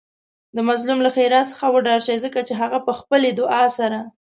د 0.55 0.57
مظلوم 0.69 0.99
له 1.05 1.09
ښیرا 1.15 1.41
څخه 1.51 1.65
وډار 1.69 1.99
شئ 2.05 2.17
ځکه 2.25 2.39
هغه 2.61 2.79
په 2.85 2.91
خپلې 2.99 3.29
دعاء 3.39 3.67
سره 3.77 3.99